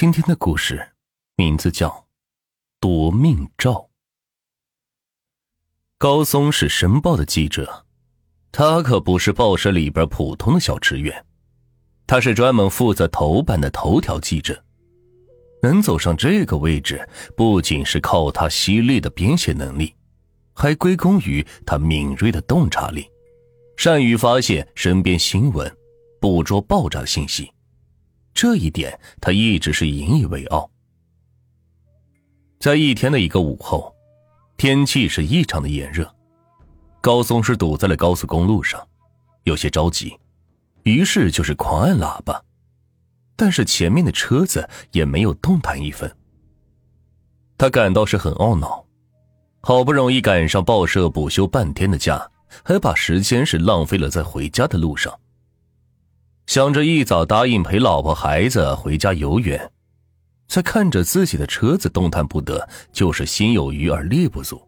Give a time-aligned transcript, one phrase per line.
[0.00, 0.92] 今天的故事
[1.36, 1.88] 名字叫
[2.80, 3.72] 《夺命照》。
[5.98, 7.84] 高松是申报的记者，
[8.50, 11.22] 他可不是报社里边普通的小职员，
[12.06, 14.64] 他是专门负责头版的头条记者。
[15.62, 17.06] 能走上这个位置，
[17.36, 19.94] 不仅是靠他犀利的编写能力，
[20.54, 23.06] 还归功于他敏锐的洞察力，
[23.76, 25.70] 善于发现身边新闻，
[26.18, 27.52] 捕捉爆炸信息。
[28.32, 30.70] 这一点他一直是引以为傲。
[32.58, 33.94] 在一天的一个午后，
[34.56, 36.14] 天气是异常的炎热，
[37.00, 38.86] 高松是堵在了高速公路上，
[39.44, 40.18] 有些着急，
[40.82, 42.42] 于是就是狂按喇叭，
[43.36, 46.14] 但是前面的车子也没有动弹一分。
[47.56, 48.86] 他感到是很懊恼，
[49.62, 52.30] 好不容易赶上报社补休半天的假，
[52.62, 55.18] 还把时间是浪费了在回家的路上。
[56.50, 59.70] 想着一早答应陪老婆孩子回家游园，
[60.48, 64.60] 再看着自己的车子动弹不得，就是心有余而力不足。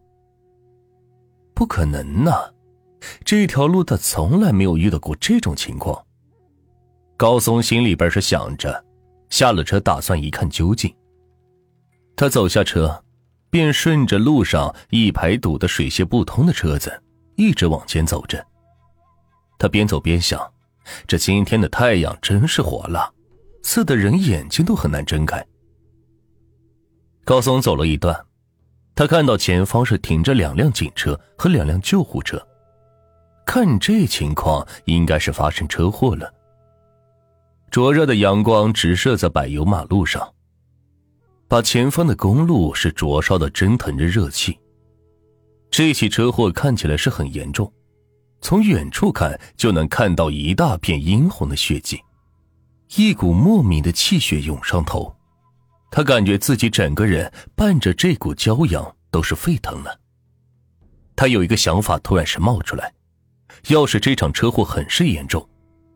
[1.53, 2.49] 不可能呐，
[3.25, 6.01] 这条路他从来没有遇到过这种情况。
[7.17, 8.81] 高松心里边是想着，
[9.29, 10.89] 下了车打算一看究竟。
[12.15, 13.03] 他走下车，
[13.49, 17.03] 便顺着路上一排堵得水泄不通的车子，
[17.35, 18.41] 一直往前走着。
[19.59, 20.52] 他边走边想。
[21.07, 23.11] 这今天的太阳真是火辣，
[23.61, 25.45] 刺得人眼睛都很难睁开。
[27.23, 28.25] 高松走了一段，
[28.95, 32.45] 他看到前方是停着两辆警车和两辆救护车，
[33.45, 36.33] 看这情况，应该是发生车祸了。
[37.71, 40.31] 灼热的阳光直射在柏油马路上，
[41.47, 44.59] 把前方的公路是灼烧的蒸腾着热气。
[45.71, 47.71] 这起车祸看起来是很严重。
[48.43, 52.03] 从远处看，就能看到一大片殷红的血迹，
[52.97, 55.15] 一股莫名的气血涌上头，
[55.89, 59.97] 他感觉自己整个人伴着这股骄阳都是沸腾了。
[61.15, 62.93] 他有一个想法，突然是冒出来：
[63.69, 65.47] 要是这场车祸很是严重，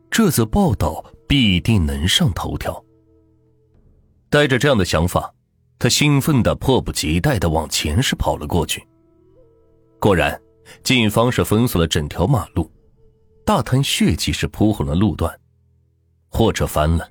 [0.10, 2.82] 这则报道必定能上头条。
[4.30, 5.34] 带着这样的想法，
[5.78, 8.88] 他兴奋的迫不及待的往前是跑了过去。
[10.00, 10.40] 果然。
[10.84, 12.72] 警方是封锁了整条马路，
[13.46, 15.34] 大滩血迹是铺红了路段，
[16.30, 17.10] 货车翻了，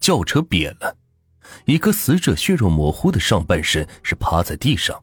[0.00, 0.96] 轿车瘪了，
[1.64, 5.02] 一个死者血肉模糊的上半身是趴在地上，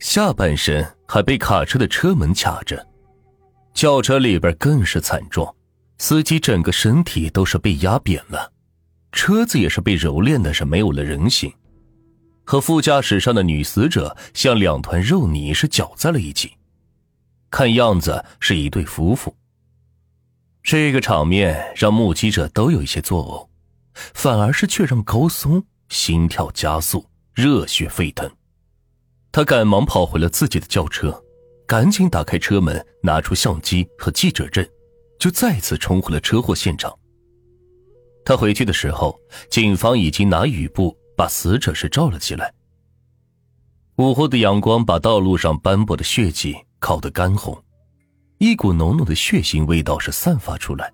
[0.00, 2.86] 下半身还被卡车的车门卡着，
[3.74, 5.54] 轿车里边更是惨状，
[5.98, 8.52] 司机整个身体都是被压扁了，
[9.12, 11.52] 车子也是被蹂躏的是没有了人形，
[12.44, 16.52] 和副驾驶上的女死者像两团肉泥是搅在了一起。
[17.56, 19.34] 看样子是一对夫妇。
[20.62, 23.48] 这个场面让目击者都有一些作呕，
[24.12, 28.30] 反而是却让高松心跳加速，热血沸腾。
[29.32, 31.24] 他赶忙跑回了自己的轿车，
[31.66, 34.62] 赶紧打开车门，拿出相机和记者证，
[35.18, 36.94] 就再次冲回了车祸现场。
[38.22, 39.18] 他回去的时候，
[39.48, 42.52] 警方已经拿雨布把死者是罩了起来。
[43.96, 46.54] 午后的阳光把道路上斑驳的血迹。
[46.78, 47.56] 烤得干红，
[48.38, 50.92] 一股浓浓的血腥味道是散发出来。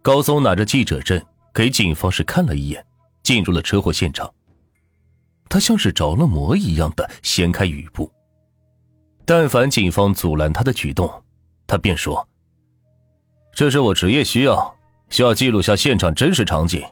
[0.00, 1.22] 高松拿着记者证
[1.54, 2.84] 给警方是看了一眼，
[3.22, 4.32] 进入了车祸现场。
[5.48, 8.10] 他像是着了魔一样的掀开雨布，
[9.24, 11.22] 但凡警方阻拦他的举动，
[11.66, 12.26] 他便说
[13.54, 14.74] ：“这是我职业需要，
[15.10, 16.82] 需要记录下现场真实场景，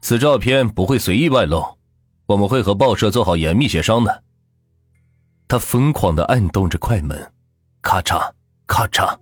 [0.00, 1.78] 此照片不会随意外露，
[2.26, 4.24] 我们会和报社做好严密协商的。”
[5.46, 7.32] 他疯狂的按动着快门，
[7.82, 8.32] 咔嚓
[8.66, 9.16] 咔嚓，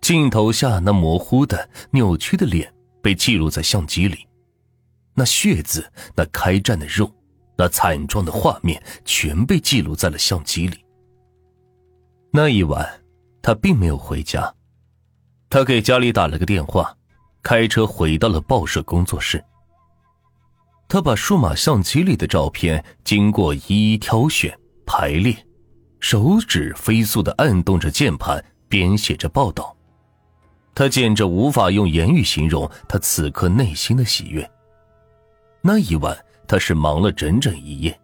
[0.00, 4.26] 镜头下那模糊的、扭曲的脸被记录在相机里，
[5.14, 7.10] 那血渍、那开战的肉、
[7.56, 10.78] 那惨状的画面全被记录在了相机里。
[12.32, 12.88] 那一晚，
[13.42, 14.52] 他并没有回家，
[15.48, 16.96] 他给家里打了个电话，
[17.42, 19.42] 开车回到了报社工作室。
[20.88, 24.56] 他把数码相机里的照片经过一一挑选。
[24.86, 25.36] 排列，
[26.00, 29.76] 手指飞速的按动着键盘，编写着报道。
[30.74, 34.48] 他简直无法用言语形容他此刻内心的喜悦。
[35.60, 36.16] 那一晚，
[36.46, 37.98] 他是忙了整整一夜，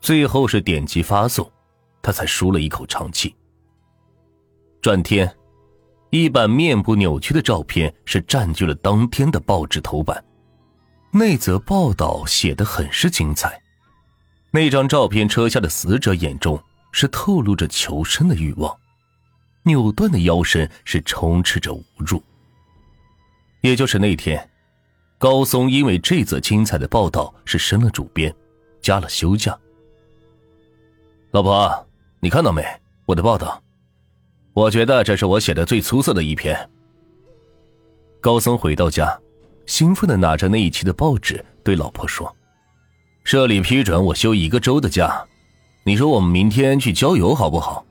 [0.00, 1.48] 最后是点击发送，
[2.00, 3.34] 他才舒了一口长气。
[4.80, 5.30] 转天，
[6.10, 10.24] 一版面部扭曲的照片是占据了当天的报纸头版。
[11.10, 13.60] 那则报道写的很是精彩。
[14.50, 16.60] 那张照片，车下的死者眼中
[16.90, 18.74] 是透露着求生的欲望，
[19.62, 22.22] 扭断的腰身是充斥着无助。
[23.60, 24.48] 也就是那天，
[25.18, 28.34] 高松因为这则精彩的报道是升了主编，
[28.80, 29.56] 加了休假。
[31.32, 31.86] 老婆，
[32.20, 32.64] 你看到没？
[33.04, 33.62] 我的报道，
[34.54, 36.70] 我觉得这是我写的最出色的一篇。
[38.20, 39.18] 高松回到家，
[39.66, 42.34] 兴奋的拿着那一期的报纸对老婆说
[43.28, 45.22] ：“社里批准我休一个周的假，
[45.84, 47.84] 你说我们明天去郊游好不好？”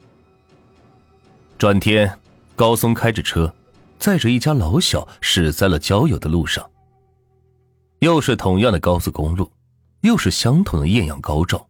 [1.59, 2.11] 转天，
[2.55, 3.53] 高松开着车，
[3.99, 6.67] 载着一家老小驶在了郊游的路上。
[7.99, 9.51] 又是同样的高速公路，
[10.01, 11.69] 又是相同的艳阳高照，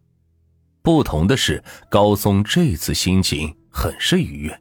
[0.80, 4.60] 不同的是，高松这次心情很是愉悦。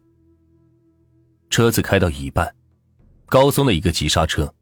[1.50, 2.54] 车子开到一半，
[3.28, 4.54] 高松的一个急刹车，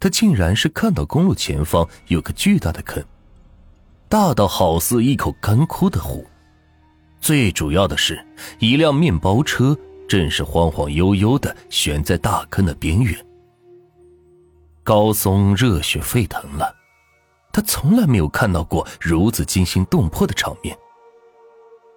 [0.00, 3.04] 他竟然是看到公路前方有个巨大的坑，
[4.10, 6.26] 大到好似一口干枯的湖。
[7.20, 8.20] 最主要的是，
[8.58, 9.78] 一辆面包车
[10.08, 13.14] 正是晃晃悠悠的悬在大坑的边缘。
[14.82, 16.74] 高松热血沸腾了，
[17.52, 20.76] 他从来没有看到过如此惊心动魄的场面。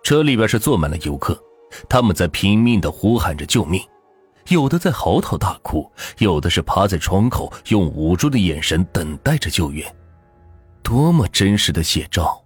[0.04, 1.36] 车里边是坐满了游客，
[1.89, 3.83] 他们在拼命的呼喊着救命，
[4.50, 9.83] 有的在嚎啕大哭，有的是趴在窗口用无助的眼神等待着救援。
[10.94, 12.40] 多么真实的写照！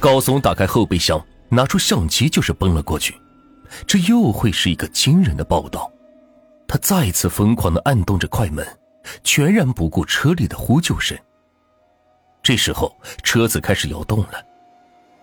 [0.00, 3.14] 高松打开后备箱，拿出相机就是奔了过去。
[3.86, 5.92] 这又会是一个惊人的报道。
[6.66, 8.66] 他再次疯狂的按动着快门。
[9.22, 11.18] 全然不顾车里的呼救声。
[12.42, 14.42] 这时候，车子开始摇动了，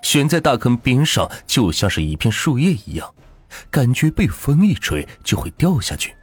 [0.03, 3.11] 悬在大坑边上，就像是一片树叶一样，
[3.71, 6.13] 感觉被风一吹就会掉下去。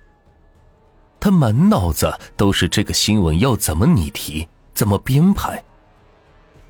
[1.19, 5.65] 他满脑子都是这个新闻要怎么拟题，怎么编排。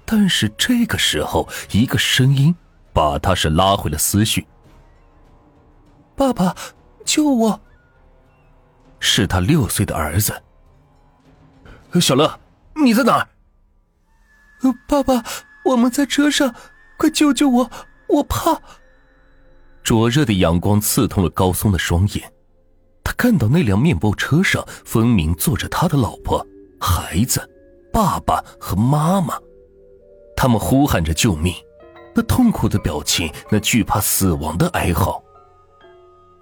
[0.07, 2.55] 但是这个时候，一个声音
[2.93, 4.47] 把他是拉回了思绪
[6.17, 6.55] ：“爸爸，
[7.05, 7.61] 救我！”
[9.01, 10.41] 是他六岁的儿子。
[12.01, 12.39] 小乐，
[12.75, 13.29] 你在哪儿？
[14.87, 15.25] 爸爸，
[15.65, 16.55] 我们在车上，
[16.99, 17.71] 快救救我，
[18.09, 18.61] 我怕。
[19.83, 22.33] 灼热的阳光刺痛了高松的双眼，
[23.03, 26.47] 他看到那辆面包车上分明坐着他的老婆、
[26.81, 27.49] 孩子、
[27.93, 29.39] 爸爸和妈妈，
[30.37, 31.55] 他们呼喊着救命，
[32.15, 35.23] 那痛苦的表情，那惧怕死亡的哀嚎。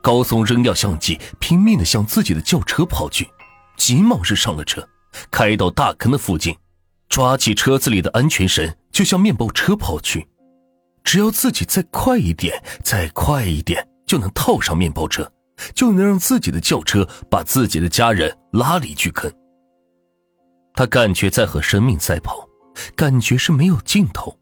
[0.03, 3.31] 高松扔掉相机，拼命的向自己的轿车跑去，
[3.77, 4.87] 急忙是上了车。
[5.31, 6.55] 开到大坑的附近，
[7.09, 10.27] 抓起车子里的安全绳，就向面包车跑去。
[11.05, 15.31] 只要自己再快一点，再快一点，就能套上面包车，
[15.73, 19.33] 就能让自己的轿车把自己的家人拉离巨坑。
[20.75, 22.47] 他感觉在和生命赛跑，
[22.95, 24.39] 感觉是没有尽头。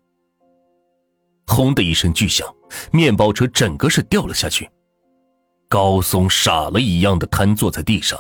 [1.47, 2.47] 轰的一声巨响，
[2.91, 4.69] 面包车整个是掉了下去。
[5.69, 8.19] 高松傻了一样的瘫坐在地上。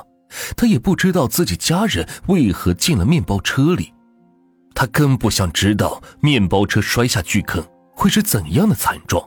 [0.57, 3.93] 他也不知道自己家人为何进了面包车里，
[4.75, 7.63] 他更不想知道面包车摔下巨坑
[7.95, 9.23] 会是怎样的惨状。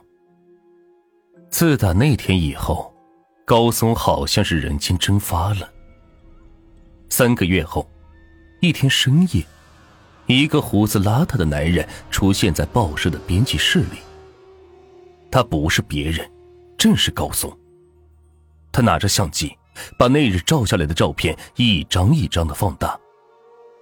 [1.48, 2.92] 自打那天以后，
[3.44, 5.72] 高松好像是人间蒸发了。
[7.08, 7.88] 三个月后，
[8.60, 9.46] 一天深夜，
[10.26, 13.98] 一个胡子邋遢的男人出现在报社的编辑室里。
[15.30, 16.30] 他不是别人，
[16.76, 17.56] 正是高松。
[18.70, 19.56] 他拿着相机。
[19.98, 22.98] 把那日照下来的照片一张一张的放大，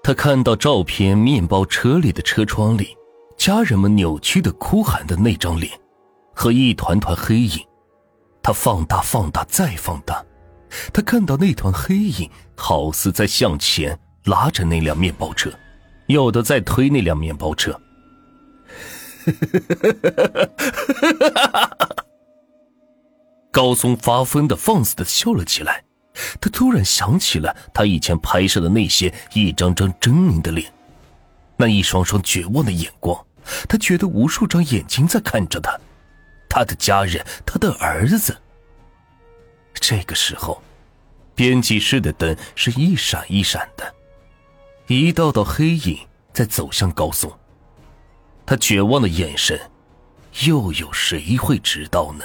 [0.02, 2.96] 他看到照片面包车里的车窗里，
[3.36, 5.70] 家人们扭曲的哭喊的那张脸，
[6.34, 7.64] 和一团团黑影。
[8.42, 10.20] 他放大、放大、再放大，
[10.92, 15.48] 他看到那团黑影好似在向前拉着那辆面包车，
[16.06, 17.80] 有的在推那辆面包车。
[23.50, 25.84] 高松发疯的、放肆的笑了起来，
[26.40, 30.72] 他突然想起了他以前拍摄的那些一张张狰狞的脸，
[31.56, 33.24] 那一双双绝望的眼光，
[33.68, 35.78] 他觉得无数张眼睛在看着他，
[36.48, 38.36] 他的家人，他的儿子。
[39.74, 40.60] 这个时候，
[41.36, 43.93] 编辑室的灯是一闪一闪的，
[44.86, 45.98] 一道道黑影
[46.32, 47.32] 在走向高松，
[48.44, 49.58] 他绝望的眼神，
[50.44, 52.24] 又有谁会知道呢？